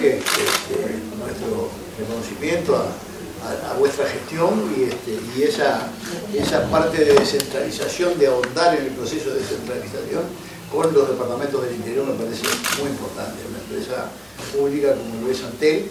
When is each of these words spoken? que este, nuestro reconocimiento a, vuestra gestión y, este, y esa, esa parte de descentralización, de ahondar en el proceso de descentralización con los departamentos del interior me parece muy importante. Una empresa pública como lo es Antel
que 0.00 0.16
este, 0.16 0.96
nuestro 1.18 1.68
reconocimiento 1.98 2.76
a, 2.76 3.74
vuestra 3.78 4.06
gestión 4.06 4.72
y, 4.76 4.84
este, 4.84 5.18
y 5.36 5.42
esa, 5.42 5.88
esa 6.34 6.70
parte 6.70 7.04
de 7.04 7.14
descentralización, 7.14 8.18
de 8.18 8.26
ahondar 8.26 8.76
en 8.76 8.86
el 8.86 8.92
proceso 8.92 9.30
de 9.30 9.40
descentralización 9.40 10.22
con 10.70 10.92
los 10.92 11.08
departamentos 11.08 11.62
del 11.64 11.74
interior 11.74 12.06
me 12.06 12.14
parece 12.14 12.44
muy 12.80 12.90
importante. 12.90 13.40
Una 13.48 13.58
empresa 13.58 14.10
pública 14.56 14.94
como 14.94 15.26
lo 15.26 15.32
es 15.32 15.42
Antel 15.42 15.90